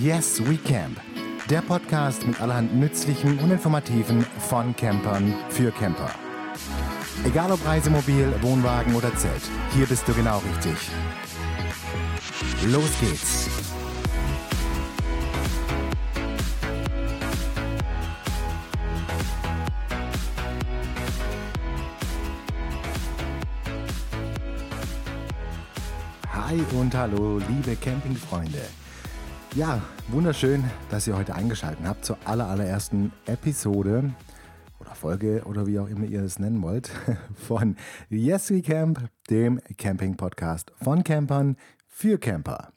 Yes, 0.00 0.40
We 0.46 0.56
Camp. 0.56 1.00
Der 1.50 1.60
Podcast 1.60 2.26
mit 2.26 2.40
allerhand 2.40 2.74
Nützlichem 2.74 3.38
und 3.38 3.50
Informativen 3.50 4.26
von 4.48 4.74
Campern 4.74 5.34
für 5.50 5.70
Camper. 5.70 6.10
Egal 7.24 7.52
ob 7.52 7.64
Reisemobil, 7.66 8.32
Wohnwagen 8.40 8.94
oder 8.94 9.14
Zelt, 9.16 9.42
hier 9.74 9.86
bist 9.86 10.08
du 10.08 10.14
genau 10.14 10.38
richtig. 10.38 10.76
Los 12.66 12.90
geht's! 13.00 13.51
Hi 26.52 26.60
und 26.78 26.94
hallo, 26.94 27.38
liebe 27.48 27.76
Campingfreunde. 27.76 28.60
Ja, 29.54 29.80
wunderschön, 30.08 30.62
dass 30.90 31.06
ihr 31.06 31.16
heute 31.16 31.34
eingeschaltet 31.34 31.86
habt 31.86 32.04
zur 32.04 32.18
allerersten 32.26 33.10
Episode 33.24 34.12
oder 34.78 34.94
Folge 34.94 35.44
oder 35.46 35.66
wie 35.66 35.78
auch 35.78 35.88
immer 35.88 36.04
ihr 36.04 36.20
es 36.20 36.38
nennen 36.38 36.60
wollt 36.60 36.90
von 37.34 37.76
Yes 38.10 38.50
We 38.50 38.60
Camp, 38.60 39.08
dem 39.30 39.62
Camping-Podcast 39.78 40.72
von 40.82 41.02
Campern 41.02 41.56
für 41.88 42.18
Camper. 42.18 42.74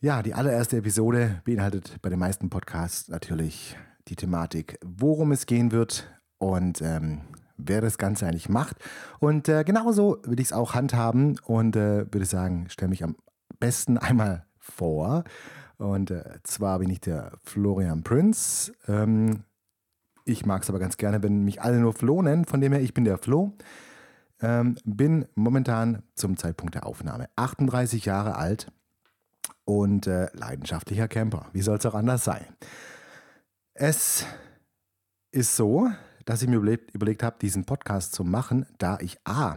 Ja, 0.00 0.22
die 0.22 0.32
allererste 0.32 0.78
Episode 0.78 1.42
beinhaltet 1.44 1.98
bei 2.00 2.08
den 2.08 2.18
meisten 2.18 2.48
Podcasts 2.48 3.10
natürlich 3.10 3.76
die 4.08 4.16
Thematik, 4.16 4.78
worum 4.82 5.32
es 5.32 5.44
gehen 5.44 5.70
wird 5.70 6.08
und 6.38 6.80
ähm, 6.80 7.20
wer 7.56 7.80
das 7.80 7.98
Ganze 7.98 8.26
eigentlich 8.26 8.48
macht. 8.48 8.76
Und 9.20 9.48
äh, 9.48 9.64
genauso 9.64 10.18
würde 10.24 10.42
ich 10.42 10.48
es 10.48 10.52
auch 10.52 10.74
handhaben 10.74 11.38
und 11.44 11.76
äh, 11.76 12.12
würde 12.12 12.26
sagen, 12.26 12.66
stelle 12.68 12.90
mich 12.90 13.04
am 13.04 13.16
besten 13.60 13.98
einmal 13.98 14.46
vor. 14.58 15.24
Und 15.76 16.10
äh, 16.10 16.38
zwar 16.44 16.78
bin 16.78 16.90
ich 16.90 17.00
der 17.00 17.32
Florian 17.42 18.02
Prinz. 18.02 18.72
Ähm, 18.86 19.44
ich 20.24 20.46
mag 20.46 20.62
es 20.62 20.70
aber 20.70 20.78
ganz 20.78 20.96
gerne, 20.96 21.22
wenn 21.22 21.44
mich 21.44 21.60
alle 21.60 21.78
nur 21.78 21.92
Flo 21.92 22.22
nennen. 22.22 22.44
Von 22.44 22.60
dem 22.60 22.72
her, 22.72 22.80
ich 22.80 22.94
bin 22.94 23.04
der 23.04 23.18
Flo. 23.18 23.52
Ähm, 24.40 24.76
bin 24.84 25.26
momentan 25.34 26.02
zum 26.14 26.36
Zeitpunkt 26.36 26.74
der 26.74 26.86
Aufnahme 26.86 27.28
38 27.36 28.04
Jahre 28.04 28.36
alt 28.36 28.72
und 29.64 30.06
äh, 30.06 30.28
leidenschaftlicher 30.34 31.08
Camper. 31.08 31.46
Wie 31.52 31.62
soll 31.62 31.78
es 31.78 31.86
auch 31.86 31.94
anders 31.94 32.24
sein? 32.24 32.46
Es 33.74 34.26
ist 35.30 35.56
so, 35.56 35.88
dass 36.24 36.42
ich 36.42 36.48
mir 36.48 36.56
überlegt, 36.56 36.94
überlegt 36.94 37.22
habe, 37.22 37.36
diesen 37.40 37.64
Podcast 37.64 38.14
zu 38.14 38.24
machen, 38.24 38.66
da 38.78 38.98
ich 39.00 39.18
A, 39.24 39.56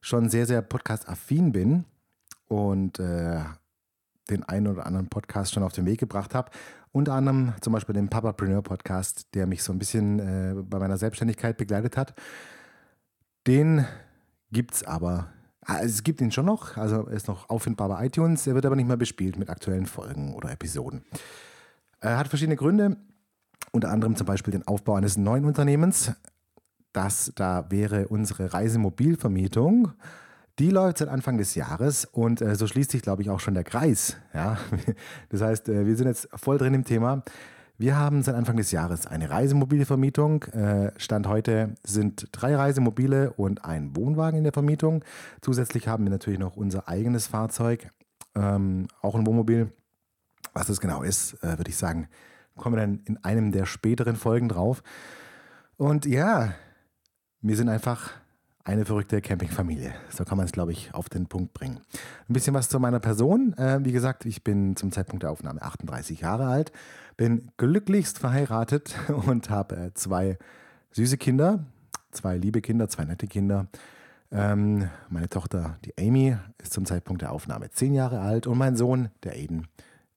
schon 0.00 0.28
sehr, 0.28 0.46
sehr 0.46 0.62
podcast-affin 0.62 1.52
bin 1.52 1.84
und 2.48 2.98
äh, 2.98 3.40
den 4.30 4.42
einen 4.44 4.66
oder 4.66 4.86
anderen 4.86 5.08
Podcast 5.08 5.52
schon 5.52 5.62
auf 5.62 5.72
den 5.72 5.86
Weg 5.86 6.00
gebracht 6.00 6.34
habe. 6.34 6.50
Unter 6.90 7.14
anderem 7.14 7.54
zum 7.60 7.72
Beispiel 7.72 7.94
den 7.94 8.08
Papapreneur 8.08 8.62
Podcast, 8.62 9.34
der 9.34 9.46
mich 9.46 9.62
so 9.62 9.72
ein 9.72 9.78
bisschen 9.78 10.18
äh, 10.18 10.54
bei 10.62 10.78
meiner 10.78 10.98
Selbstständigkeit 10.98 11.56
begleitet 11.56 11.96
hat. 11.96 12.14
Den 13.46 13.86
gibt 14.50 14.74
es 14.74 14.84
aber, 14.84 15.28
also 15.62 15.86
es 15.86 16.02
gibt 16.02 16.20
ihn 16.20 16.30
schon 16.30 16.46
noch, 16.46 16.76
also 16.76 17.06
er 17.06 17.14
ist 17.14 17.28
noch 17.28 17.48
auffindbar 17.48 17.88
bei 17.88 18.06
iTunes, 18.06 18.46
er 18.46 18.54
wird 18.54 18.66
aber 18.66 18.76
nicht 18.76 18.86
mehr 18.86 18.96
bespielt 18.96 19.38
mit 19.38 19.48
aktuellen 19.48 19.86
Folgen 19.86 20.34
oder 20.34 20.52
Episoden. 20.52 21.02
Er 22.00 22.18
hat 22.18 22.28
verschiedene 22.28 22.56
Gründe, 22.56 22.96
unter 23.72 23.90
anderem 23.90 24.14
zum 24.16 24.26
Beispiel 24.26 24.52
den 24.52 24.66
Aufbau 24.66 24.94
eines 24.94 25.16
neuen 25.16 25.44
Unternehmens. 25.44 26.12
Das 26.92 27.32
da 27.34 27.66
wäre 27.70 28.08
unsere 28.08 28.52
Reisemobilvermietung. 28.52 29.92
Die 30.58 30.70
läuft 30.70 30.98
seit 30.98 31.08
Anfang 31.08 31.38
des 31.38 31.54
Jahres 31.54 32.04
und 32.04 32.42
äh, 32.42 32.54
so 32.54 32.66
schließt 32.66 32.90
sich, 32.90 33.02
glaube 33.02 33.22
ich, 33.22 33.30
auch 33.30 33.40
schon 33.40 33.54
der 33.54 33.64
Kreis. 33.64 34.16
Ja? 34.34 34.58
Das 35.30 35.40
heißt, 35.40 35.68
äh, 35.70 35.86
wir 35.86 35.96
sind 35.96 36.06
jetzt 36.06 36.28
voll 36.34 36.58
drin 36.58 36.74
im 36.74 36.84
Thema. 36.84 37.22
Wir 37.78 37.96
haben 37.96 38.22
seit 38.22 38.34
Anfang 38.34 38.58
des 38.58 38.70
Jahres 38.70 39.06
eine 39.06 39.30
Reisemobilvermietung. 39.30 40.44
Äh, 40.44 40.92
Stand 40.98 41.26
heute 41.26 41.74
sind 41.82 42.28
drei 42.30 42.54
Reisemobile 42.54 43.32
und 43.32 43.64
ein 43.64 43.96
Wohnwagen 43.96 44.38
in 44.38 44.44
der 44.44 44.52
Vermietung. 44.52 45.02
Zusätzlich 45.40 45.88
haben 45.88 46.04
wir 46.04 46.10
natürlich 46.10 46.38
noch 46.38 46.56
unser 46.56 46.86
eigenes 46.86 47.26
Fahrzeug, 47.26 47.90
ähm, 48.34 48.88
auch 49.00 49.14
ein 49.14 49.26
Wohnmobil. 49.26 49.72
Was 50.52 50.66
das 50.66 50.80
genau 50.80 51.02
ist, 51.02 51.42
äh, 51.42 51.58
würde 51.58 51.70
ich 51.70 51.76
sagen, 51.76 52.08
kommen 52.56 52.76
wir 52.76 52.80
dann 52.80 53.00
in 53.04 53.22
einem 53.24 53.52
der 53.52 53.66
späteren 53.66 54.16
Folgen 54.16 54.48
drauf. 54.48 54.82
Und 55.76 56.06
ja, 56.06 56.54
wir 57.40 57.56
sind 57.56 57.68
einfach 57.68 58.10
eine 58.64 58.84
verrückte 58.84 59.20
Campingfamilie. 59.20 59.92
So 60.10 60.24
kann 60.24 60.36
man 60.36 60.46
es, 60.46 60.52
glaube 60.52 60.72
ich, 60.72 60.94
auf 60.94 61.08
den 61.08 61.26
Punkt 61.26 61.52
bringen. 61.52 61.80
Ein 62.28 62.32
bisschen 62.32 62.54
was 62.54 62.68
zu 62.68 62.78
meiner 62.78 63.00
Person. 63.00 63.54
Äh, 63.54 63.80
wie 63.82 63.92
gesagt, 63.92 64.24
ich 64.24 64.44
bin 64.44 64.76
zum 64.76 64.92
Zeitpunkt 64.92 65.24
der 65.24 65.30
Aufnahme 65.30 65.62
38 65.62 66.20
Jahre 66.20 66.46
alt, 66.46 66.72
bin 67.16 67.50
glücklichst 67.56 68.18
verheiratet 68.18 68.94
und 69.26 69.50
habe 69.50 69.76
äh, 69.76 69.94
zwei 69.94 70.38
süße 70.92 71.16
Kinder, 71.16 71.64
zwei 72.12 72.36
liebe 72.36 72.60
Kinder, 72.60 72.88
zwei 72.88 73.04
nette 73.04 73.26
Kinder. 73.26 73.66
Ähm, 74.30 74.88
meine 75.08 75.28
Tochter, 75.28 75.76
die 75.84 75.98
Amy, 75.98 76.36
ist 76.62 76.72
zum 76.72 76.86
Zeitpunkt 76.86 77.22
der 77.22 77.32
Aufnahme 77.32 77.70
10 77.70 77.92
Jahre 77.92 78.20
alt 78.20 78.46
und 78.46 78.56
mein 78.56 78.76
Sohn, 78.76 79.10
der 79.24 79.32
Aiden, 79.32 79.66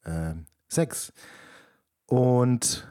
äh, 0.03 0.35
6. 0.69 1.11
Und 2.07 2.87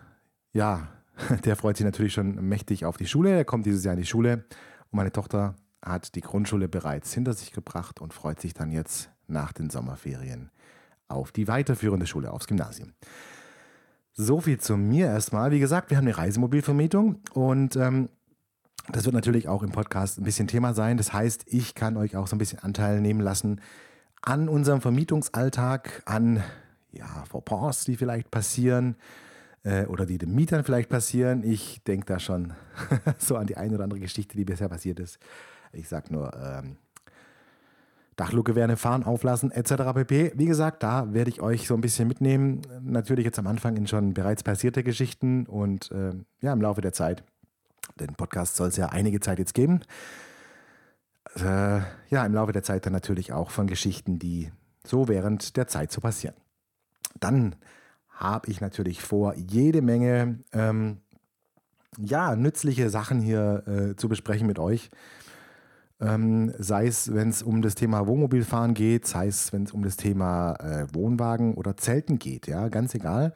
ja, 0.52 0.88
der 1.44 1.56
freut 1.56 1.76
sich 1.76 1.84
natürlich 1.84 2.12
schon 2.12 2.34
mächtig 2.48 2.84
auf 2.84 2.96
die 2.96 3.06
Schule. 3.06 3.30
Er 3.30 3.44
kommt 3.44 3.66
dieses 3.66 3.84
Jahr 3.84 3.94
in 3.94 4.00
die 4.00 4.06
Schule. 4.06 4.44
Und 4.90 4.96
meine 4.96 5.12
Tochter 5.12 5.54
hat 5.82 6.14
die 6.14 6.20
Grundschule 6.20 6.68
bereits 6.68 7.12
hinter 7.12 7.34
sich 7.34 7.52
gebracht 7.52 8.00
und 8.00 8.14
freut 8.14 8.40
sich 8.40 8.54
dann 8.54 8.70
jetzt 8.70 9.10
nach 9.26 9.52
den 9.52 9.70
Sommerferien 9.70 10.50
auf 11.08 11.32
die 11.32 11.48
weiterführende 11.48 12.06
Schule, 12.06 12.32
aufs 12.32 12.46
Gymnasium. 12.46 12.92
So 14.12 14.40
viel 14.40 14.58
zu 14.58 14.76
mir 14.76 15.06
erstmal. 15.06 15.50
Wie 15.50 15.60
gesagt, 15.60 15.90
wir 15.90 15.96
haben 15.96 16.06
eine 16.06 16.16
Reisemobilvermietung 16.16 17.20
und 17.32 17.76
ähm, 17.76 18.08
das 18.90 19.04
wird 19.04 19.14
natürlich 19.14 19.48
auch 19.48 19.62
im 19.62 19.72
Podcast 19.72 20.18
ein 20.18 20.24
bisschen 20.24 20.46
Thema 20.46 20.74
sein. 20.74 20.96
Das 20.96 21.12
heißt, 21.12 21.44
ich 21.46 21.74
kann 21.74 21.96
euch 21.96 22.16
auch 22.16 22.26
so 22.26 22.36
ein 22.36 22.38
bisschen 22.38 22.60
Anteil 22.60 23.00
nehmen 23.00 23.20
lassen 23.20 23.60
an 24.22 24.48
unserem 24.48 24.80
Vermietungsalltag, 24.80 26.02
an 26.06 26.42
ja, 26.96 27.24
Fauxpas, 27.28 27.84
die 27.84 27.96
vielleicht 27.96 28.30
passieren 28.30 28.96
äh, 29.64 29.86
oder 29.86 30.06
die 30.06 30.18
den 30.18 30.34
Mietern 30.34 30.64
vielleicht 30.64 30.88
passieren. 30.88 31.42
Ich 31.42 31.82
denke 31.84 32.06
da 32.06 32.18
schon 32.18 32.54
so 33.18 33.36
an 33.36 33.46
die 33.46 33.56
eine 33.56 33.74
oder 33.74 33.84
andere 33.84 34.00
Geschichte, 34.00 34.36
die 34.36 34.44
bisher 34.44 34.68
passiert 34.68 35.00
ist. 35.00 35.18
Ich 35.72 35.88
sage 35.88 36.12
nur, 36.12 36.32
ähm, 36.34 36.76
Dachluke 38.16 38.54
werden 38.54 38.76
fahren, 38.76 39.02
auflassen, 39.02 39.50
etc. 39.50 39.92
pp. 39.94 40.32
Wie 40.36 40.46
gesagt, 40.46 40.82
da 40.82 41.12
werde 41.12 41.30
ich 41.30 41.40
euch 41.40 41.66
so 41.66 41.74
ein 41.74 41.80
bisschen 41.80 42.06
mitnehmen. 42.06 42.62
Natürlich 42.80 43.24
jetzt 43.24 43.38
am 43.38 43.46
Anfang 43.46 43.76
in 43.76 43.86
schon 43.88 44.14
bereits 44.14 44.44
passierte 44.44 44.84
Geschichten 44.84 45.46
und 45.46 45.90
äh, 45.90 46.12
ja, 46.40 46.52
im 46.52 46.60
Laufe 46.60 46.80
der 46.80 46.92
Zeit. 46.92 47.24
Den 47.98 48.14
Podcast 48.14 48.56
soll 48.56 48.68
es 48.68 48.76
ja 48.76 48.86
einige 48.86 49.20
Zeit 49.20 49.38
jetzt 49.38 49.54
geben. 49.54 49.80
Äh, 51.36 51.80
ja, 52.10 52.24
im 52.24 52.34
Laufe 52.34 52.52
der 52.52 52.62
Zeit 52.62 52.86
dann 52.86 52.92
natürlich 52.92 53.32
auch 53.32 53.50
von 53.50 53.66
Geschichten, 53.66 54.18
die 54.18 54.52
so 54.86 55.08
während 55.08 55.56
der 55.56 55.66
Zeit 55.66 55.90
so 55.90 56.00
passieren. 56.00 56.34
Dann 57.20 57.56
habe 58.08 58.50
ich 58.50 58.60
natürlich 58.60 59.02
vor, 59.02 59.34
jede 59.34 59.82
Menge 59.82 60.38
ähm, 60.52 60.98
ja, 61.98 62.36
nützliche 62.36 62.90
Sachen 62.90 63.20
hier 63.20 63.64
äh, 63.66 63.96
zu 63.96 64.08
besprechen 64.08 64.46
mit 64.46 64.58
euch. 64.58 64.90
Ähm, 66.00 66.52
sei 66.58 66.86
es, 66.86 67.14
wenn 67.14 67.30
es 67.30 67.42
um 67.42 67.62
das 67.62 67.76
Thema 67.76 68.06
Wohnmobilfahren 68.06 68.74
geht, 68.74 69.06
sei 69.06 69.28
es, 69.28 69.52
wenn 69.52 69.64
es 69.64 69.72
um 69.72 69.82
das 69.82 69.96
Thema 69.96 70.54
äh, 70.56 70.86
Wohnwagen 70.92 71.54
oder 71.54 71.76
Zelten 71.76 72.18
geht, 72.18 72.46
ja, 72.46 72.68
ganz 72.68 72.94
egal. 72.94 73.34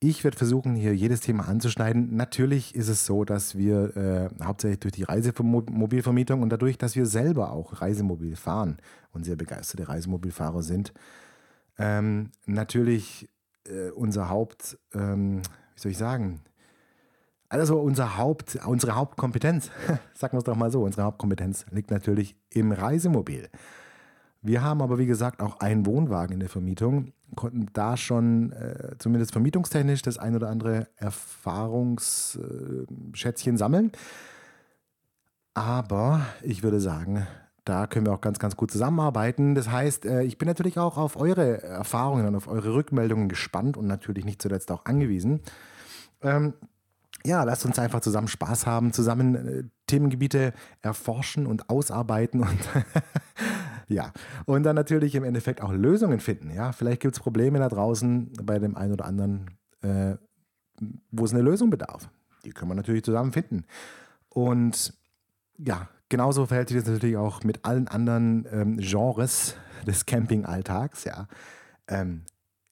Ich 0.00 0.22
werde 0.22 0.36
versuchen, 0.36 0.76
hier 0.76 0.94
jedes 0.94 1.20
Thema 1.20 1.48
anzuschneiden. 1.48 2.14
Natürlich 2.14 2.74
ist 2.76 2.88
es 2.88 3.04
so, 3.04 3.24
dass 3.24 3.56
wir 3.56 3.96
äh, 3.96 4.44
hauptsächlich 4.44 4.80
durch 4.80 4.92
die 4.92 5.02
Reisemobilvermietung 5.02 6.42
und 6.42 6.50
dadurch, 6.50 6.78
dass 6.78 6.94
wir 6.94 7.06
selber 7.06 7.50
auch 7.52 7.80
Reisemobil 7.80 8.36
fahren 8.36 8.78
und 9.12 9.24
sehr 9.24 9.34
begeisterte 9.34 9.88
Reisemobilfahrer 9.88 10.62
sind, 10.62 10.92
ähm, 11.78 12.30
natürlich 12.46 13.28
äh, 13.64 13.90
unser 13.90 14.28
Haupt, 14.28 14.78
ähm, 14.94 15.42
wie 15.74 15.80
soll 15.80 15.92
ich 15.92 15.98
sagen, 15.98 16.42
also 17.48 17.80
unser 17.80 18.18
Haupt, 18.18 18.58
unsere 18.66 18.94
Hauptkompetenz, 18.94 19.70
sagen 20.14 20.34
wir 20.34 20.38
es 20.38 20.44
doch 20.44 20.56
mal 20.56 20.70
so, 20.70 20.82
unsere 20.82 21.04
Hauptkompetenz 21.04 21.64
liegt 21.70 21.90
natürlich 21.90 22.36
im 22.50 22.72
Reisemobil. 22.72 23.48
Wir 24.40 24.62
haben 24.62 24.80
aber, 24.82 24.98
wie 24.98 25.06
gesagt, 25.06 25.40
auch 25.40 25.58
einen 25.60 25.86
Wohnwagen 25.86 26.34
in 26.34 26.40
der 26.40 26.48
Vermietung, 26.48 27.12
konnten 27.34 27.66
da 27.72 27.96
schon 27.96 28.52
äh, 28.52 28.94
zumindest 28.98 29.32
vermietungstechnisch 29.32 30.02
das 30.02 30.18
ein 30.18 30.36
oder 30.36 30.48
andere 30.48 30.86
Erfahrungsschätzchen 30.96 33.54
äh, 33.54 33.58
sammeln. 33.58 33.92
Aber 35.54 36.26
ich 36.42 36.62
würde 36.62 36.80
sagen, 36.80 37.26
da 37.68 37.86
können 37.86 38.06
wir 38.06 38.14
auch 38.14 38.20
ganz, 38.20 38.38
ganz 38.38 38.56
gut 38.56 38.70
zusammenarbeiten. 38.70 39.54
Das 39.54 39.70
heißt, 39.70 40.06
äh, 40.06 40.22
ich 40.22 40.38
bin 40.38 40.48
natürlich 40.48 40.78
auch 40.78 40.96
auf 40.96 41.16
eure 41.16 41.62
Erfahrungen 41.62 42.26
und 42.26 42.34
auf 42.34 42.48
eure 42.48 42.72
Rückmeldungen 42.72 43.28
gespannt 43.28 43.76
und 43.76 43.86
natürlich 43.86 44.24
nicht 44.24 44.40
zuletzt 44.40 44.70
auch 44.70 44.86
angewiesen. 44.86 45.40
Ähm, 46.22 46.54
ja, 47.26 47.42
lasst 47.44 47.66
uns 47.66 47.78
einfach 47.78 48.00
zusammen 48.00 48.28
Spaß 48.28 48.66
haben, 48.66 48.92
zusammen 48.92 49.34
äh, 49.34 49.64
Themengebiete 49.86 50.54
erforschen 50.80 51.46
und 51.46 51.68
ausarbeiten 51.68 52.40
und 52.40 52.58
ja, 53.88 54.12
und 54.46 54.62
dann 54.62 54.76
natürlich 54.76 55.14
im 55.14 55.24
Endeffekt 55.24 55.60
auch 55.60 55.72
Lösungen 55.72 56.20
finden. 56.20 56.50
Ja, 56.50 56.72
vielleicht 56.72 57.02
gibt 57.02 57.16
es 57.16 57.20
Probleme 57.20 57.58
da 57.58 57.68
draußen 57.68 58.32
bei 58.44 58.58
dem 58.58 58.76
einen 58.76 58.92
oder 58.94 59.04
anderen, 59.04 59.50
äh, 59.82 60.14
wo 61.10 61.24
es 61.24 61.34
eine 61.34 61.42
Lösung 61.42 61.68
bedarf. 61.68 62.08
Die 62.44 62.50
können 62.50 62.70
wir 62.70 62.76
natürlich 62.76 63.04
zusammen 63.04 63.32
finden. 63.32 63.64
Und 64.30 64.94
ja, 65.58 65.88
genauso 66.08 66.46
verhält 66.46 66.68
sich 66.68 66.78
das 66.78 66.88
natürlich 66.88 67.16
auch 67.16 67.42
mit 67.44 67.64
allen 67.64 67.88
anderen 67.88 68.46
ähm, 68.50 68.76
Genres 68.78 69.54
des 69.86 70.06
Campingalltags. 70.06 71.04
Ja. 71.04 71.28
Ähm, 71.86 72.22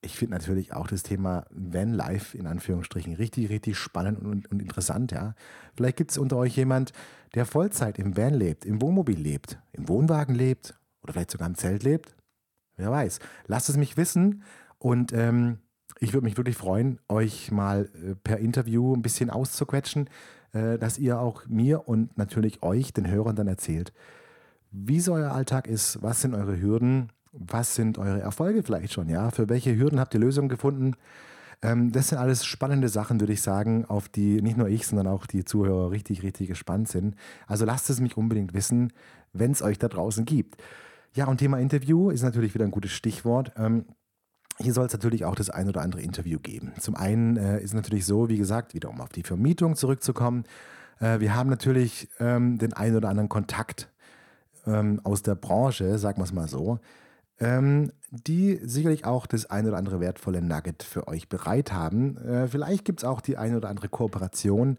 ich 0.03 0.17
finde 0.17 0.35
natürlich 0.35 0.73
auch 0.73 0.87
das 0.87 1.03
Thema 1.03 1.47
Vanlife 1.51 2.37
in 2.37 2.47
Anführungsstrichen 2.47 3.15
richtig, 3.15 3.51
richtig 3.51 3.77
spannend 3.77 4.21
und, 4.21 4.51
und 4.51 4.61
interessant. 4.61 5.13
Ja. 5.13 5.35
Vielleicht 5.75 5.97
gibt 5.97 6.13
es 6.13 6.19
unter 6.19 6.37
euch 6.37 6.57
jemand, 6.57 6.93
der 7.35 7.45
Vollzeit 7.45 7.99
im 7.99 8.17
Van 8.17 8.35
lebt, 8.35 8.65
im 8.65 8.81
Wohnmobil 8.81 9.19
lebt, 9.19 9.59
im 9.73 9.89
Wohnwagen 9.89 10.35
lebt 10.35 10.79
oder 11.03 11.13
vielleicht 11.13 11.33
sogar 11.33 11.49
im 11.49 11.57
Zelt 11.57 11.83
lebt. 11.83 12.15
Wer 12.77 12.91
weiß. 12.91 13.19
Lasst 13.47 13.69
es 13.69 13.77
mich 13.77 13.97
wissen 13.97 14.43
und 14.79 15.13
ähm, 15.13 15.59
ich 15.99 16.13
würde 16.13 16.25
mich 16.25 16.37
wirklich 16.37 16.57
freuen, 16.57 16.99
euch 17.09 17.51
mal 17.51 17.89
äh, 17.95 18.15
per 18.15 18.39
Interview 18.39 18.95
ein 18.95 19.03
bisschen 19.03 19.31
auszuquetschen, 19.31 20.09
äh, 20.53 20.79
dass 20.79 20.99
ihr 20.99 21.21
auch 21.21 21.47
mir 21.47 21.89
und 21.89 22.17
natürlich 22.19 22.63
euch, 22.63 22.93
den 22.93 23.09
Hörern, 23.09 23.37
dann 23.37 23.49
erzählt, 23.49 23.93
wie 24.71 25.01
so 25.01 25.15
euer 25.15 25.33
Alltag 25.33 25.67
ist, 25.67 26.03
was 26.03 26.21
sind 26.21 26.35
eure 26.35 26.61
Hürden, 26.61 27.11
was 27.33 27.75
sind 27.75 27.99
eure 27.99 28.21
Erfolge 28.21 28.63
vielleicht 28.63 28.93
schon, 28.93 29.09
ja? 29.09 29.31
Für 29.31 29.49
welche 29.49 29.77
Hürden 29.77 30.01
habt 30.01 30.15
ihr 30.15 30.21
Lösungen 30.21 30.49
gefunden? 30.49 30.95
Ähm, 31.63 31.93
das 31.93 32.09
sind 32.09 32.19
alles 32.19 32.45
spannende 32.45 32.89
Sachen, 32.89 33.21
würde 33.21 33.33
ich 33.33 33.43
sagen, 33.43 33.85
auf 33.87 34.09
die 34.09 34.43
nicht 34.43 34.57
nur 34.57 34.69
ich, 34.69 34.87
sondern 34.87 35.07
auch 35.07 35.27
die 35.27 35.45
Zuhörer 35.45 35.91
richtig, 35.91 36.23
richtig 36.23 36.49
gespannt 36.49 36.89
sind. 36.89 37.15
Also 37.47 37.65
lasst 37.65 37.89
es 37.91 38.01
mich 38.01 38.17
unbedingt 38.17 38.55
wissen, 38.55 38.93
wenn 39.33 39.53
es 39.53 39.63
euch 39.63 39.79
da 39.79 39.89
draußen 39.89 40.25
gibt. 40.25 40.63
Ja, 41.15 41.27
und 41.27 41.39
Thema 41.39 41.59
Interview 41.59 42.11
ist 42.11 42.23
natürlich 42.23 42.55
wieder 42.55 42.65
ein 42.65 42.71
gutes 42.71 42.93
Stichwort. 42.93 43.53
Hier 44.59 44.73
soll 44.73 44.87
es 44.87 44.93
natürlich 44.93 45.25
auch 45.25 45.35
das 45.35 45.51
ein 45.51 45.69
oder 45.69 45.83
andere 45.83 46.03
Interview 46.03 46.39
geben. 46.39 46.73
Zum 46.81 46.97
einen 46.97 47.37
äh, 47.37 47.61
ist 47.61 47.75
natürlich 47.75 48.07
so, 48.07 48.29
wie 48.29 48.39
gesagt, 48.39 48.75
wieder 48.75 48.89
um 48.89 49.01
auf 49.01 49.11
die 49.11 49.23
Vermietung 49.23 49.77
zurückzukommen. 49.77 50.45
Äh, 51.01 51.21
wir 51.21 51.35
haben 51.35 51.51
natürlich 51.51 52.09
ähm, 52.21 52.59
den 52.59 52.73
einen 52.73 52.97
oder 52.97 53.09
anderen 53.09 53.29
Kontakt 53.29 53.91
ähm, 54.67 55.01
aus 55.05 55.23
der 55.23 55.35
Branche, 55.35 55.99
sagen 55.99 56.19
wir 56.19 56.25
es 56.25 56.33
mal 56.33 56.49
so 56.49 56.81
ähm, 57.39 57.93
die 58.11 58.59
sicherlich 58.63 59.05
auch 59.05 59.27
das 59.27 59.51
ein 59.51 59.67
oder 59.67 59.77
andere 59.77 60.01
wertvolle 60.01 60.41
Nugget 60.41 60.83
für 60.83 61.09
euch 61.09 61.29
bereit 61.29 61.73
haben. 61.73 62.17
Äh, 62.19 62.49
vielleicht 62.49 62.85
gibt 62.85 63.01
es 63.01 63.05
auch 63.05 63.21
die 63.21 63.37
ein 63.37 63.55
oder 63.55 63.69
andere 63.69 63.89
Kooperation. 63.89 64.79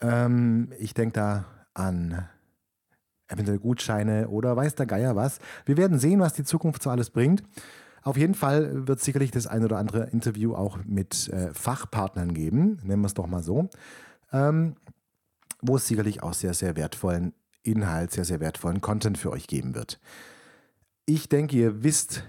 Ähm, 0.00 0.72
ich 0.78 0.94
denke 0.94 1.12
da 1.12 1.44
an 1.74 2.28
eventuell 3.28 3.58
Gutscheine 3.58 4.28
oder 4.28 4.56
weiß 4.56 4.74
der 4.74 4.86
Geier 4.86 5.14
was. 5.14 5.38
Wir 5.66 5.76
werden 5.76 5.98
sehen, 5.98 6.20
was 6.20 6.32
die 6.32 6.44
Zukunft 6.44 6.82
so 6.82 6.90
alles 6.90 7.10
bringt. 7.10 7.42
Auf 8.02 8.16
jeden 8.16 8.34
Fall 8.34 8.86
wird 8.86 8.98
es 8.98 9.04
sicherlich 9.04 9.30
das 9.30 9.46
ein 9.46 9.64
oder 9.64 9.78
andere 9.78 10.10
Interview 10.10 10.54
auch 10.54 10.78
mit 10.84 11.28
äh, 11.28 11.52
Fachpartnern 11.52 12.34
geben, 12.34 12.78
nennen 12.82 13.02
wir 13.02 13.06
es 13.06 13.14
doch 13.14 13.26
mal 13.26 13.42
so, 13.42 13.68
ähm, 14.32 14.76
wo 15.60 15.76
es 15.76 15.86
sicherlich 15.86 16.22
auch 16.22 16.34
sehr, 16.34 16.54
sehr 16.54 16.76
wertvollen 16.76 17.32
Inhalt, 17.62 18.12
sehr, 18.12 18.24
sehr 18.24 18.40
wertvollen 18.40 18.80
Content 18.80 19.18
für 19.18 19.30
euch 19.30 19.46
geben 19.46 19.74
wird. 19.74 20.00
Ich 21.06 21.28
denke, 21.28 21.56
ihr 21.56 21.82
wisst, 21.82 22.22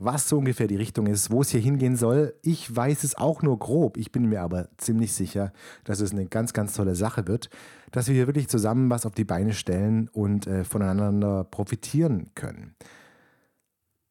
was 0.00 0.28
so 0.28 0.38
ungefähr 0.38 0.66
die 0.66 0.76
Richtung 0.76 1.06
ist, 1.06 1.30
wo 1.30 1.42
es 1.42 1.50
hier 1.50 1.60
hingehen 1.60 1.96
soll. 1.96 2.34
Ich 2.42 2.74
weiß 2.74 3.04
es 3.04 3.16
auch 3.16 3.42
nur 3.42 3.58
grob. 3.58 3.98
Ich 3.98 4.10
bin 4.10 4.26
mir 4.26 4.40
aber 4.40 4.68
ziemlich 4.78 5.12
sicher, 5.12 5.52
dass 5.84 6.00
es 6.00 6.12
eine 6.12 6.26
ganz, 6.26 6.54
ganz 6.54 6.72
tolle 6.72 6.94
Sache 6.94 7.28
wird, 7.28 7.50
dass 7.92 8.08
wir 8.08 8.14
hier 8.14 8.26
wirklich 8.26 8.48
zusammen 8.48 8.88
was 8.88 9.04
auf 9.04 9.14
die 9.14 9.24
Beine 9.24 9.52
stellen 9.52 10.08
und 10.08 10.46
äh, 10.46 10.64
voneinander 10.64 11.44
profitieren 11.44 12.30
können. 12.34 12.74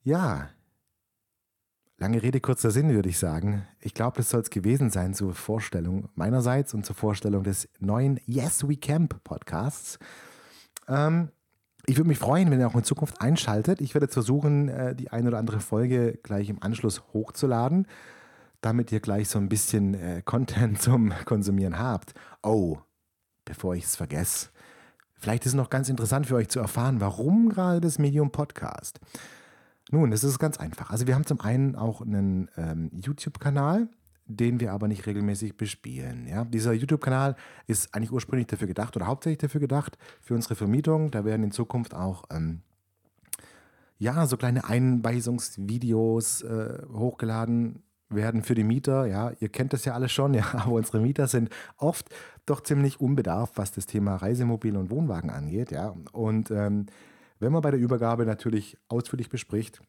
Ja, 0.04 0.50
lange 2.00 2.24
Rede, 2.24 2.40
kurzer 2.40 2.72
Sinn, 2.72 2.90
würde 2.90 3.10
ich 3.10 3.20
sagen. 3.20 3.68
Ich 3.82 3.94
glaube, 3.94 4.18
das 4.18 4.30
soll 4.30 4.42
es 4.42 4.50
gewesen 4.50 4.90
sein 4.90 5.14
zur 5.14 5.34
Vorstellung 5.34 6.10
meinerseits 6.16 6.74
und 6.74 6.86
zur 6.86 6.96
Vorstellung 6.96 7.44
des 7.44 7.68
neuen 7.80 8.20
Yes 8.26 8.68
We 8.68 8.78
Camp 8.78 9.24
Podcasts. 9.24 10.00
Ähm, 10.88 11.30
ich 11.86 11.98
würde 11.98 12.08
mich 12.08 12.20
freuen, 12.20 12.50
wenn 12.52 12.60
ihr 12.60 12.68
auch 12.68 12.76
in 12.76 12.84
Zukunft 12.84 13.22
einschaltet. 13.22 13.82
Ich 13.82 13.94
werde 13.94 14.06
jetzt 14.06 14.14
versuchen, 14.14 14.70
äh, 14.70 14.96
die 14.96 15.12
eine 15.12 15.28
oder 15.28 15.40
andere 15.40 15.60
Folge 15.60 16.20
gleich 16.24 16.50
im 16.50 16.64
Anschluss 16.64 17.04
hochzuladen, 17.14 17.86
damit 18.62 18.92
ihr 18.92 19.02
gleich 19.02 19.28
so 19.28 19.38
ein 19.38 19.50
bisschen 19.50 19.94
äh, 19.94 20.22
Content 20.24 20.82
zum 20.82 21.14
Konsumieren 21.26 21.78
habt. 21.78 22.14
Oh, 22.42 22.78
bevor 23.44 23.76
ich 23.76 23.84
es 23.84 23.96
vergesse. 23.98 24.50
Vielleicht 25.16 25.46
ist 25.46 25.52
es 25.52 25.58
noch 25.58 25.70
ganz 25.70 25.90
interessant 25.90 26.28
für 26.28 26.36
euch 26.36 26.48
zu 26.48 26.60
erfahren, 26.60 27.02
warum 27.02 27.50
gerade 27.50 27.82
das 27.82 28.00
Medium 28.00 28.32
Podcast. 28.32 29.02
Nun, 29.92 30.12
es 30.12 30.24
ist 30.24 30.40
ganz 30.40 30.58
einfach. 30.58 30.92
Also 30.92 31.08
wir 31.08 31.16
haben 31.16 31.26
zum 31.26 31.42
einen 31.42 31.76
auch 31.76 32.02
einen 32.02 32.50
ähm, 32.58 32.92
YouTube-Kanal, 32.94 33.90
den 34.26 34.60
wir 34.60 34.72
aber 34.72 34.88
nicht 34.88 35.08
regelmäßig 35.08 35.58
bespielen. 35.58 36.28
Ja? 36.28 36.46
Dieser 36.46 36.74
YouTube-Kanal 36.74 37.36
ist 37.66 37.96
eigentlich 37.96 38.12
ursprünglich 38.12 38.48
dafür 38.48 38.68
gedacht 38.68 38.96
oder 38.96 39.08
hauptsächlich 39.08 39.40
dafür 39.40 39.62
gedacht, 39.62 39.98
für 40.22 40.36
unsere 40.36 40.56
Vermietung. 40.56 41.10
Da 41.10 41.26
werden 41.26 41.44
in 41.44 41.52
Zukunft 41.52 41.96
auch 41.96 42.26
ähm, 42.30 42.62
ja, 43.98 44.28
so 44.28 44.38
kleine 44.38 44.66
Einweisungsvideos 44.66 46.44
äh, 46.44 46.84
hochgeladen 46.94 47.82
werden 48.10 48.44
für 48.44 48.56
die 48.56 48.64
Mieter. 48.64 49.08
Ja, 49.08 49.32
ihr 49.40 49.50
kennt 49.50 49.74
das 49.74 49.86
ja 49.86 49.94
alles 49.94 50.12
schon, 50.12 50.34
ja, 50.36 50.46
aber 50.54 50.74
unsere 50.74 51.00
Mieter 51.00 51.28
sind 51.28 51.50
oft 51.78 52.10
doch 52.46 52.62
ziemlich 52.62 53.00
unbedarft, 53.00 53.58
was 53.58 53.72
das 53.72 53.88
Thema 53.88 54.16
Reisemobil 54.16 54.78
und 54.78 54.92
Wohnwagen 54.92 55.32
angeht. 55.32 55.72
Ja, 55.72 55.96
und 56.12 56.52
ähm, 56.52 56.86
wenn 57.40 57.52
man 57.52 57.62
bei 57.62 57.72
der 57.72 57.80
Übergabe 57.80 58.26
natürlich 58.26 58.78
ausführlich 58.88 59.30
bespricht, 59.30 59.82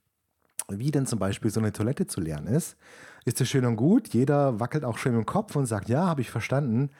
wie 0.68 0.90
denn 0.90 1.06
zum 1.06 1.18
Beispiel 1.18 1.50
so 1.50 1.60
eine 1.60 1.72
Toilette 1.72 2.06
zu 2.06 2.20
lernen 2.20 2.46
ist, 2.46 2.76
ist 3.24 3.40
das 3.40 3.48
schön 3.48 3.64
und 3.64 3.76
gut. 3.76 4.08
Jeder 4.08 4.60
wackelt 4.60 4.84
auch 4.84 4.98
schön 4.98 5.14
im 5.14 5.26
Kopf 5.26 5.56
und 5.56 5.66
sagt, 5.66 5.88
ja, 5.88 6.06
habe 6.06 6.20
ich 6.20 6.30
verstanden. 6.30 6.90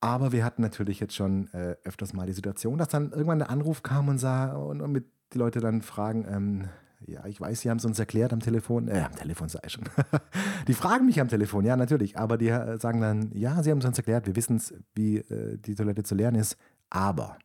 Aber 0.00 0.32
wir 0.32 0.44
hatten 0.44 0.62
natürlich 0.62 0.98
jetzt 0.98 1.14
schon 1.14 1.52
äh, 1.52 1.76
öfters 1.84 2.14
mal 2.14 2.26
die 2.26 2.32
Situation, 2.32 2.78
dass 2.78 2.88
dann 2.88 3.10
irgendwann 3.10 3.38
der 3.38 3.50
Anruf 3.50 3.82
kam 3.82 4.08
und 4.08 4.18
sah 4.18 4.52
und, 4.54 4.80
und 4.80 4.92
mit 4.92 5.06
die 5.32 5.38
Leute 5.38 5.60
dann 5.60 5.82
fragen, 5.82 6.26
ähm, 6.28 6.68
ja, 7.06 7.24
ich 7.26 7.40
weiß, 7.40 7.60
Sie 7.60 7.70
haben 7.70 7.78
es 7.78 7.84
uns 7.84 7.98
erklärt 7.98 8.32
am 8.32 8.40
Telefon, 8.40 8.88
äh, 8.88 9.00
am 9.00 9.14
Telefon 9.14 9.48
sei 9.48 9.60
schon. 9.68 9.84
die 10.68 10.74
fragen 10.74 11.06
mich 11.06 11.20
am 11.20 11.28
Telefon, 11.28 11.64
ja, 11.64 11.76
natürlich, 11.76 12.18
aber 12.18 12.38
die 12.38 12.48
äh, 12.48 12.78
sagen 12.78 13.00
dann, 13.00 13.30
ja, 13.32 13.62
Sie 13.62 13.70
haben 13.70 13.78
es 13.78 13.84
uns 13.84 13.98
erklärt, 13.98 14.26
wir 14.26 14.36
wissen 14.36 14.56
es, 14.56 14.74
wie 14.94 15.18
äh, 15.18 15.58
die 15.58 15.74
Toilette 15.74 16.02
zu 16.02 16.14
lernen 16.14 16.40
ist, 16.40 16.56
aber 16.88 17.38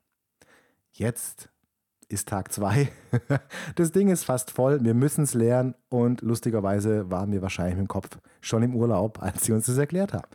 jetzt 0.91 1.49
ist 2.09 2.27
Tag 2.27 2.51
zwei. 2.51 2.89
Das 3.75 3.91
Ding 3.91 4.09
ist 4.09 4.23
fast 4.23 4.51
voll. 4.51 4.83
Wir 4.83 4.93
müssen 4.93 5.23
es 5.23 5.33
lernen. 5.33 5.75
Und 5.89 6.21
lustigerweise 6.21 7.09
waren 7.09 7.31
wir 7.31 7.41
wahrscheinlich 7.41 7.79
im 7.79 7.87
Kopf 7.87 8.17
schon 8.41 8.63
im 8.63 8.75
Urlaub, 8.75 9.19
als 9.21 9.45
sie 9.45 9.51
uns 9.51 9.65
das 9.65 9.77
erklärt 9.77 10.13
haben. 10.13 10.27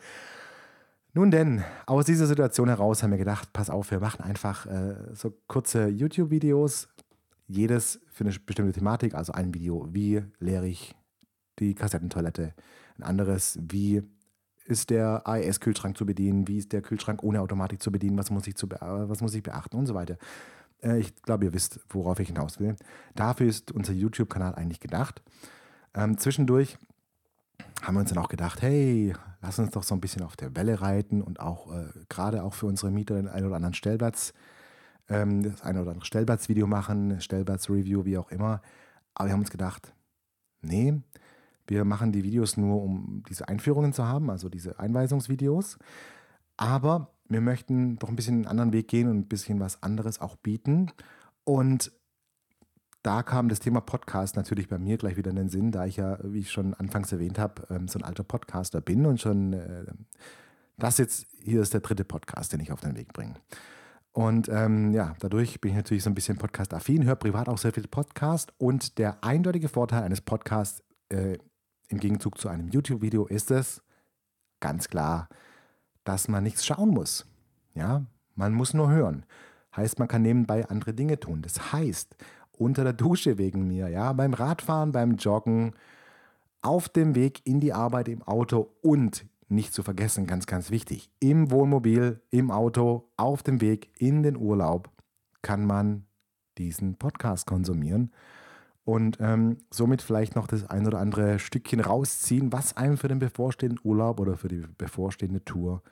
Nun 1.12 1.31
denn, 1.31 1.65
aus 1.87 2.07
dieser 2.07 2.27
Situation 2.27 2.69
heraus 2.69 3.03
haben 3.03 3.11
wir 3.11 3.19
gedacht, 3.19 3.53
pass 3.53 3.69
auf, 3.69 3.91
wir 3.91 3.99
machen 3.99 4.23
einfach 4.23 4.67
äh, 4.67 4.95
so 5.12 5.37
kurze 5.49 5.89
YouTube-Videos, 5.89 6.89
jedes 7.49 8.00
für 8.12 8.25
eine 8.25 8.33
bestimmte 8.39 8.73
Thematik, 8.73 9.15
also 9.15 9.33
ein 9.33 9.53
Video, 9.53 9.89
wie 9.91 10.23
leere 10.39 10.67
ich 10.67 10.95
die 11.59 11.75
Kassettentoilette, 11.75 12.55
ein 12.97 13.03
anderes, 13.03 13.59
wie 13.61 14.03
ist 14.67 14.91
der 14.91 15.27
AES-Kühlschrank 15.27 15.99
zu 15.99 16.07
bedienen, 16.07 16.47
wie 16.47 16.59
ist 16.59 16.73
der 16.73 16.81
Kühlschrank 16.81 17.25
ohne 17.25 17.41
Automatik 17.41 17.83
zu 17.83 17.91
bedienen, 17.91 18.17
was 18.17 18.31
muss 18.31 18.47
ich, 18.47 18.55
zu 18.55 18.69
was 18.71 19.21
muss 19.21 19.35
ich 19.35 19.43
beachten 19.43 19.77
und 19.77 19.87
so 19.87 19.95
weiter. 19.95 20.17
Äh, 20.82 20.99
ich 20.99 21.14
glaube, 21.22 21.44
ihr 21.44 21.52
wisst, 21.52 21.80
worauf 21.88 22.20
ich 22.20 22.28
hinaus 22.28 22.60
will. 22.60 22.76
Dafür 23.14 23.46
ist 23.46 23.72
unser 23.72 23.92
YouTube-Kanal 23.92 24.54
eigentlich 24.54 24.80
gedacht. 24.80 25.22
Ähm, 25.94 26.18
zwischendurch 26.18 26.78
haben 27.82 27.94
wir 27.94 28.00
uns 28.00 28.10
dann 28.10 28.22
auch 28.22 28.28
gedacht, 28.28 28.62
hey, 28.62 29.14
lass 29.40 29.58
uns 29.58 29.70
doch 29.70 29.82
so 29.82 29.94
ein 29.94 30.00
bisschen 30.00 30.22
auf 30.22 30.37
der 30.37 30.54
Welle 30.54 30.80
reiten 30.80 31.22
und 31.22 31.40
auch 31.40 31.72
äh, 31.72 31.88
gerade 32.08 32.42
auch 32.42 32.54
für 32.54 32.66
unsere 32.66 32.90
Mieter 32.90 33.14
den 33.14 33.28
einen 33.28 33.46
oder 33.46 33.56
anderen 33.56 33.75
Stellplatz, 33.75 34.32
ähm, 35.08 35.42
das 35.42 35.62
eine 35.62 35.80
oder 35.82 35.90
andere 35.90 36.06
Stellplatzvideo 36.06 36.66
machen, 36.66 37.20
Stellplatz-Review, 37.20 38.04
wie 38.04 38.18
auch 38.18 38.30
immer. 38.30 38.60
Aber 39.14 39.28
wir 39.28 39.32
haben 39.32 39.40
uns 39.40 39.50
gedacht, 39.50 39.92
nee, 40.62 41.00
wir 41.66 41.84
machen 41.84 42.12
die 42.12 42.25
Videos 42.25 42.56
nur, 42.56 42.82
um 42.82 43.22
diese 43.28 43.49
Einführungen 43.49 43.92
zu 43.92 44.06
haben, 44.06 44.30
also 44.30 44.49
diese 44.49 44.78
Einweisungsvideos. 44.78 45.78
Aber 46.56 47.10
wir 47.30 47.40
möchten 47.40 47.96
doch 47.99 48.08
ein 48.08 48.16
bisschen 48.16 48.34
einen 48.37 48.46
anderen 48.46 48.72
Weg 48.72 48.88
gehen 48.88 49.08
und 49.08 49.16
ein 49.16 49.28
bisschen 49.28 49.60
was 49.60 49.82
anderes 49.82 50.20
auch 50.20 50.37
bieten. 50.37 50.90
Und 51.44 51.92
da 53.02 53.22
kam 53.22 53.49
das 53.49 53.60
Thema 53.60 53.80
Podcast 53.80 54.37
natürlich 54.37 54.68
bei 54.68 54.78
mir 54.78 54.99
gleich 54.99 55.16
wieder 55.16 55.30
in 55.30 55.37
den 55.37 55.49
Sinn, 55.49 55.72
da 55.72 55.87
ich 55.87 55.96
ja, 55.96 56.18
wie 56.22 56.40
ich 56.40 56.50
schon 56.50 56.75
anfangs 56.75 57.12
erwähnt 57.12 57.38
habe, 57.38 57.66
ähm, 57.70 57.88
so 57.88 57.99
ein 57.99 58.04
alter 58.04 58.25
Podcaster 58.25 58.80
bin 58.80 59.06
und 59.06 59.20
schon 59.20 59.54
äh, 59.54 59.87
das 60.76 60.99
jetzt 60.99 61.26
hier 61.42 61.62
ist 61.62 61.72
der 61.72 61.80
dritte 61.80 62.04
Podcast, 62.04 62.52
den 62.52 62.60
ich 62.60 62.72
auf 62.72 62.80
den 62.80 62.96
Weg 62.96 63.12
bringe. 63.12 63.34
Und 64.12 64.49
ähm, 64.49 64.92
ja, 64.92 65.14
dadurch 65.20 65.60
bin 65.60 65.70
ich 65.70 65.76
natürlich 65.76 66.02
so 66.02 66.10
ein 66.10 66.14
bisschen 66.14 66.37
Podcast-affin, 66.37 67.04
höre 67.04 67.16
privat 67.16 67.49
auch 67.49 67.58
sehr 67.58 67.72
viel 67.72 67.87
Podcast 67.87 68.52
und 68.58 68.99
der 68.99 69.22
eindeutige 69.22 69.68
Vorteil 69.68 70.02
eines 70.02 70.20
Podcasts 70.20 70.82
äh, 71.10 71.38
im 71.88 72.00
Gegenzug 72.00 72.38
zu 72.38 72.49
einem 72.49 72.68
YouTube-Video 72.68 73.26
ist 73.26 73.50
es, 73.50 73.82
ganz 74.58 74.88
klar, 74.88 75.28
dass 76.04 76.28
man 76.28 76.42
nichts 76.42 76.64
schauen 76.64 76.90
muss. 76.90 77.26
Ja, 77.75 78.04
man 78.35 78.52
muss 78.52 78.75
nur 78.75 78.90
hören. 78.90 79.25
Heißt, 79.76 79.99
man 79.99 80.09
kann 80.09 80.23
nebenbei 80.23 80.69
andere 80.69 80.95
Dinge 80.95 81.21
tun. 81.21 81.42
Das 81.42 81.73
heißt, 81.73 82.16
unter 82.52 82.85
der 82.85 82.92
Dusche 82.92 83.38
wegen 83.38 83.66
mir, 83.69 83.88
ja, 83.88 84.12
beim 84.12 84.35
Radfahren, 84.35 84.92
beim 84.92 85.16
Joggen, 85.16 85.73
auf 86.62 86.88
dem 86.88 87.14
Weg 87.14 87.40
in 87.47 87.61
die 87.61 87.73
Arbeit 87.73 88.09
im 88.09 88.23
Auto 88.23 88.75
und 88.83 89.26
nicht 89.49 89.73
zu 89.73 89.83
vergessen, 89.83 90.26
ganz, 90.26 90.47
ganz 90.47 90.71
wichtig, 90.71 91.11
im 91.21 91.50
Wohnmobil, 91.50 92.21
im 92.30 92.50
Auto, 92.50 93.11
auf 93.16 93.42
dem 93.42 93.61
Weg 93.61 93.90
in 93.99 94.23
den 94.23 94.37
Urlaub 94.37 94.90
kann 95.42 95.64
man 95.64 96.07
diesen 96.59 96.97
Podcast 96.97 97.47
konsumieren 97.47 98.12
und 98.90 99.18
ähm, 99.20 99.59
somit 99.70 100.02
vielleicht 100.02 100.35
noch 100.35 100.49
das 100.49 100.68
ein 100.68 100.85
oder 100.85 100.99
andere 100.99 101.38
Stückchen 101.38 101.78
rausziehen, 101.78 102.52
was 102.52 102.76
einem 102.76 102.97
für 102.97 103.06
den 103.06 103.20
bevorstehenden 103.20 103.78
Urlaub 103.85 104.18
oder 104.18 104.37
für 104.37 104.49
die 104.49 104.64
bevorstehende 104.78 105.44
Tour 105.44 105.85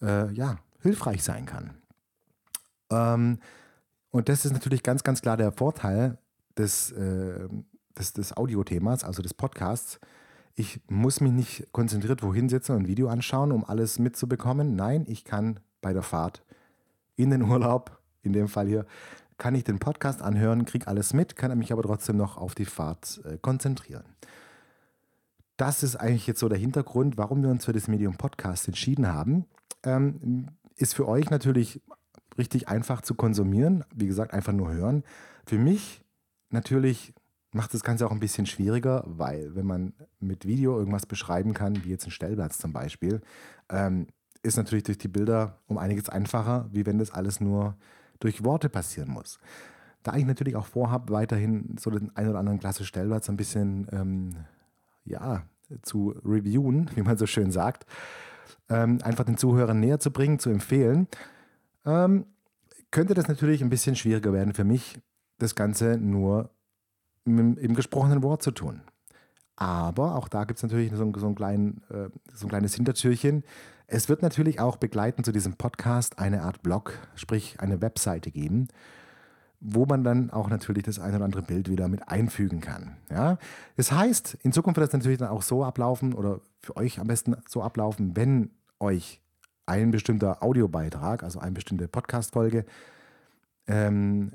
äh, 0.00 0.32
ja, 0.32 0.56
hilfreich 0.80 1.22
sein 1.22 1.44
kann. 1.44 1.74
Ähm, 2.88 3.38
und 4.08 4.30
das 4.30 4.46
ist 4.46 4.52
natürlich 4.52 4.82
ganz, 4.82 5.04
ganz 5.04 5.20
klar 5.20 5.36
der 5.36 5.52
Vorteil 5.52 6.16
des, 6.56 6.90
äh, 6.92 7.46
des, 7.98 8.14
des 8.14 8.34
Audiothemas, 8.34 9.04
also 9.04 9.20
des 9.20 9.34
Podcasts. 9.34 10.00
Ich 10.54 10.80
muss 10.88 11.20
mich 11.20 11.32
nicht 11.32 11.68
konzentriert 11.70 12.22
wohin 12.22 12.48
setzen 12.48 12.76
und 12.76 12.84
ein 12.84 12.88
Video 12.88 13.08
anschauen, 13.08 13.52
um 13.52 13.62
alles 13.62 13.98
mitzubekommen. 13.98 14.74
Nein, 14.74 15.04
ich 15.06 15.24
kann 15.24 15.60
bei 15.82 15.92
der 15.92 16.02
Fahrt 16.02 16.42
in 17.16 17.28
den 17.28 17.42
Urlaub, 17.42 18.00
in 18.22 18.32
dem 18.32 18.48
Fall 18.48 18.68
hier, 18.68 18.86
kann 19.40 19.54
ich 19.54 19.64
den 19.64 19.78
Podcast 19.78 20.20
anhören, 20.22 20.66
kriege 20.66 20.86
alles 20.86 21.14
mit, 21.14 21.34
kann 21.34 21.56
mich 21.58 21.72
aber 21.72 21.82
trotzdem 21.82 22.18
noch 22.18 22.36
auf 22.36 22.54
die 22.54 22.66
Fahrt 22.66 23.22
äh, 23.24 23.38
konzentrieren. 23.38 24.04
Das 25.56 25.82
ist 25.82 25.96
eigentlich 25.96 26.26
jetzt 26.26 26.40
so 26.40 26.48
der 26.48 26.58
Hintergrund, 26.58 27.16
warum 27.16 27.42
wir 27.42 27.48
uns 27.48 27.64
für 27.64 27.72
das 27.72 27.88
Medium 27.88 28.16
Podcast 28.16 28.68
entschieden 28.68 29.08
haben. 29.08 29.46
Ähm, 29.82 30.50
ist 30.76 30.94
für 30.94 31.08
euch 31.08 31.30
natürlich 31.30 31.80
richtig 32.36 32.68
einfach 32.68 33.00
zu 33.00 33.14
konsumieren. 33.14 33.82
Wie 33.94 34.06
gesagt, 34.06 34.34
einfach 34.34 34.52
nur 34.52 34.72
hören. 34.72 35.04
Für 35.46 35.58
mich 35.58 36.04
natürlich 36.50 37.14
macht 37.50 37.72
das 37.72 37.82
Ganze 37.82 38.06
auch 38.06 38.12
ein 38.12 38.20
bisschen 38.20 38.44
schwieriger, 38.44 39.04
weil 39.06 39.54
wenn 39.54 39.66
man 39.66 39.94
mit 40.20 40.46
Video 40.46 40.78
irgendwas 40.78 41.06
beschreiben 41.06 41.54
kann, 41.54 41.82
wie 41.84 41.90
jetzt 41.90 42.06
ein 42.06 42.10
Stellplatz 42.10 42.58
zum 42.58 42.74
Beispiel, 42.74 43.22
ähm, 43.70 44.06
ist 44.42 44.58
natürlich 44.58 44.84
durch 44.84 44.98
die 44.98 45.08
Bilder 45.08 45.60
um 45.66 45.78
einiges 45.78 46.10
einfacher, 46.10 46.68
wie 46.72 46.84
wenn 46.84 46.98
das 46.98 47.10
alles 47.10 47.40
nur 47.40 47.76
durch 48.20 48.44
Worte 48.44 48.68
passieren 48.68 49.10
muss. 49.10 49.38
Da 50.02 50.16
ich 50.16 50.24
natürlich 50.24 50.56
auch 50.56 50.66
vorhabe, 50.66 51.12
weiterhin 51.12 51.76
so 51.78 51.90
den 51.90 52.14
ein 52.16 52.28
oder 52.28 52.38
anderen 52.38 52.58
klasse 52.58 52.84
Stellplatz 52.84 53.28
ein 53.28 53.36
bisschen 53.36 53.86
ähm, 53.92 54.36
ja, 55.04 55.42
zu 55.82 56.14
reviewen, 56.24 56.90
wie 56.94 57.02
man 57.02 57.18
so 57.18 57.26
schön 57.26 57.50
sagt, 57.50 57.86
ähm, 58.68 58.98
einfach 59.02 59.24
den 59.24 59.36
Zuhörern 59.36 59.80
näher 59.80 59.98
zu 59.98 60.10
bringen, 60.10 60.38
zu 60.38 60.50
empfehlen, 60.50 61.08
ähm, 61.84 62.26
könnte 62.90 63.14
das 63.14 63.28
natürlich 63.28 63.62
ein 63.62 63.70
bisschen 63.70 63.96
schwieriger 63.96 64.32
werden 64.32 64.54
für 64.54 64.64
mich, 64.64 65.00
das 65.38 65.54
Ganze 65.54 65.96
nur 65.96 66.50
im, 67.24 67.56
im 67.56 67.74
gesprochenen 67.74 68.22
Wort 68.22 68.42
zu 68.42 68.50
tun. 68.50 68.82
Aber 69.56 70.16
auch 70.16 70.28
da 70.28 70.44
gibt 70.44 70.58
es 70.58 70.62
natürlich 70.62 70.90
so 70.90 71.12
so, 71.16 71.26
ein 71.26 71.34
klein, 71.34 71.82
äh, 71.90 72.08
so 72.32 72.46
ein 72.46 72.48
kleines 72.48 72.74
Hintertürchen. 72.74 73.44
Es 73.92 74.08
wird 74.08 74.22
natürlich 74.22 74.60
auch 74.60 74.76
begleitend 74.76 75.26
zu 75.26 75.32
diesem 75.32 75.54
Podcast 75.54 76.20
eine 76.20 76.42
Art 76.42 76.62
Blog, 76.62 76.96
sprich 77.16 77.58
eine 77.58 77.82
Webseite 77.82 78.30
geben, 78.30 78.68
wo 79.58 79.84
man 79.84 80.04
dann 80.04 80.30
auch 80.30 80.48
natürlich 80.48 80.84
das 80.84 81.00
ein 81.00 81.12
oder 81.12 81.24
andere 81.24 81.42
Bild 81.42 81.68
wieder 81.68 81.88
mit 81.88 82.06
einfügen 82.06 82.60
kann. 82.60 82.96
Ja? 83.10 83.36
Das 83.76 83.90
heißt, 83.90 84.38
in 84.44 84.52
Zukunft 84.52 84.78
wird 84.78 84.86
das 84.86 84.96
natürlich 84.96 85.18
dann 85.18 85.30
auch 85.30 85.42
so 85.42 85.64
ablaufen 85.64 86.14
oder 86.14 86.40
für 86.60 86.76
euch 86.76 87.00
am 87.00 87.08
besten 87.08 87.34
so 87.48 87.64
ablaufen, 87.64 88.14
wenn 88.14 88.50
euch 88.78 89.20
ein 89.66 89.90
bestimmter 89.90 90.40
Audiobeitrag, 90.40 91.24
also 91.24 91.40
eine 91.40 91.50
bestimmte 91.50 91.88
Podcast-Folge, 91.88 92.66
ähm, 93.66 94.34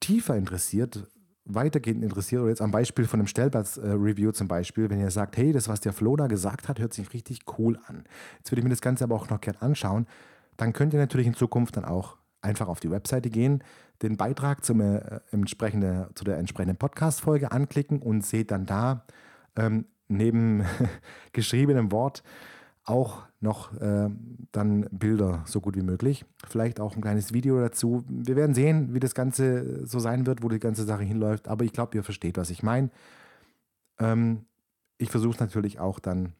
tiefer 0.00 0.36
interessiert, 0.36 1.06
weitergehend 1.46 2.02
interessiert, 2.02 2.42
oder 2.42 2.50
jetzt 2.50 2.60
am 2.60 2.70
Beispiel 2.70 3.06
von 3.06 3.20
einem 3.20 3.28
Stellplatz-Review 3.28 4.32
zum 4.32 4.48
Beispiel, 4.48 4.90
wenn 4.90 5.00
ihr 5.00 5.10
sagt, 5.10 5.36
hey, 5.36 5.52
das, 5.52 5.68
was 5.68 5.80
der 5.80 5.92
Flo 5.92 6.16
da 6.16 6.26
gesagt 6.26 6.68
hat, 6.68 6.78
hört 6.78 6.92
sich 6.92 7.12
richtig 7.12 7.40
cool 7.58 7.78
an. 7.86 8.04
Jetzt 8.38 8.50
würde 8.50 8.60
ich 8.60 8.64
mir 8.64 8.70
das 8.70 8.80
Ganze 8.80 9.04
aber 9.04 9.14
auch 9.14 9.30
noch 9.30 9.40
gerne 9.40 9.62
anschauen. 9.62 10.06
Dann 10.56 10.72
könnt 10.72 10.92
ihr 10.92 10.98
natürlich 10.98 11.26
in 11.26 11.34
Zukunft 11.34 11.76
dann 11.76 11.84
auch 11.84 12.16
einfach 12.42 12.68
auf 12.68 12.80
die 12.80 12.90
Webseite 12.90 13.30
gehen, 13.30 13.62
den 14.02 14.16
Beitrag 14.16 14.64
zum, 14.64 14.80
äh, 14.80 15.20
entsprechende, 15.30 16.10
zu 16.14 16.24
der 16.24 16.38
entsprechenden 16.38 16.76
Podcast-Folge 16.76 17.52
anklicken 17.52 18.00
und 18.00 18.24
seht 18.24 18.50
dann 18.50 18.66
da 18.66 19.04
ähm, 19.56 19.86
neben 20.08 20.64
geschriebenem 21.32 21.92
Wort 21.92 22.22
auch 22.86 23.22
noch 23.40 23.78
äh, 23.80 24.08
dann 24.52 24.88
Bilder 24.90 25.42
so 25.46 25.60
gut 25.60 25.76
wie 25.76 25.82
möglich. 25.82 26.24
Vielleicht 26.48 26.80
auch 26.80 26.96
ein 26.96 27.02
kleines 27.02 27.32
Video 27.32 27.60
dazu. 27.60 28.04
Wir 28.08 28.36
werden 28.36 28.54
sehen, 28.54 28.94
wie 28.94 29.00
das 29.00 29.14
Ganze 29.14 29.86
so 29.86 29.98
sein 29.98 30.26
wird, 30.26 30.42
wo 30.42 30.48
die 30.48 30.58
ganze 30.58 30.84
Sache 30.84 31.02
hinläuft. 31.02 31.48
Aber 31.48 31.64
ich 31.64 31.72
glaube, 31.72 31.96
ihr 31.96 32.04
versteht, 32.04 32.38
was 32.38 32.50
ich 32.50 32.62
meine. 32.62 32.90
Ähm, 33.98 34.46
ich 34.98 35.10
versuche 35.10 35.34
es 35.34 35.40
natürlich 35.40 35.78
auch 35.78 35.98
dann 35.98 36.32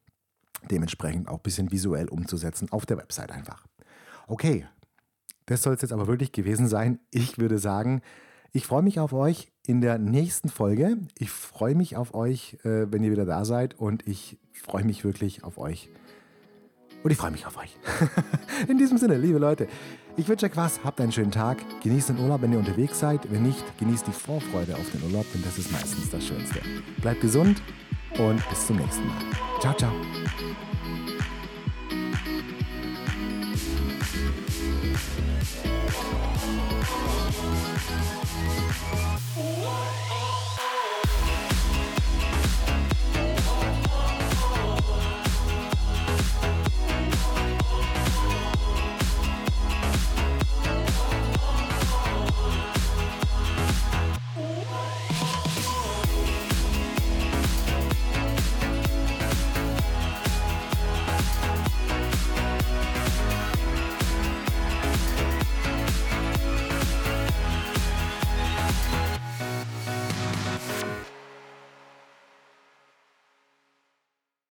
dementsprechend 0.71 1.29
auch 1.29 1.38
ein 1.38 1.43
bisschen 1.43 1.71
visuell 1.71 2.09
umzusetzen 2.09 2.69
auf 2.71 2.87
der 2.87 2.97
Website 2.97 3.31
einfach. 3.31 3.67
Okay, 4.26 4.67
das 5.47 5.62
soll 5.62 5.75
es 5.75 5.83
jetzt 5.83 5.93
aber 5.93 6.07
wirklich 6.07 6.33
gewesen 6.33 6.67
sein. 6.67 6.99
Ich 7.11 7.38
würde 7.38 7.59
sagen, 7.59 8.03
ich 8.53 8.67
freue 8.67 8.83
mich 8.83 8.99
auf 9.00 9.12
euch 9.12 9.53
in 9.67 9.81
der 9.81 9.99
nächsten 9.99 10.49
Folge. 10.49 10.97
Ich 11.19 11.31
freue 11.31 11.75
mich 11.75 11.97
auf 11.97 12.15
euch, 12.15 12.59
äh, 12.65 12.91
wenn 12.91 13.05
ihr 13.05 13.11
wieder 13.11 13.26
da 13.26 13.45
seid 13.45 13.79
und 13.79 14.07
ich 14.09 14.38
freue 14.53 14.85
mich 14.85 15.05
wirklich 15.05 15.45
auf 15.45 15.59
euch 15.59 15.88
und 17.03 17.11
ich 17.11 17.17
freue 17.17 17.31
mich 17.31 17.47
auf 17.47 17.57
euch. 17.57 17.76
In 18.69 18.79
diesem 18.79 18.99
Sinne, 18.99 19.17
liebe 19.17 19.38
Leute, 19.38 19.69
ich 20.17 20.29
wünsche 20.29 20.47
euch 20.47 20.57
was, 20.57 20.81
habt 20.85 21.00
einen 21.00 21.12
schönen 21.12 21.31
Tag, 21.31 21.59
genießt 21.83 22.11
den 22.11 22.19
Urlaub, 22.19 22.43
wenn 22.43 22.53
ihr 22.53 22.59
unterwegs 22.59 22.99
seid. 22.99 23.31
Wenn 23.31 23.43
nicht, 23.43 23.62
genießt 23.79 24.07
die 24.07 24.12
Vorfreude 24.12 24.75
auf 24.75 24.91
den 24.91 25.03
Urlaub, 25.03 25.26
denn 25.33 25.43
das 25.43 25.59
ist 25.59 25.71
meistens 25.73 26.11
das 26.11 26.26
Schönste. 26.26 26.61
Bleibt 27.00 27.21
gesund 27.21 27.62
und 28.19 28.49
bis 28.49 28.67
zum 28.67 28.76
nächsten 28.76 29.07
Mal. 29.07 29.17
Ciao, 29.61 29.75
ciao. 29.75 29.93
What? 39.37 40.25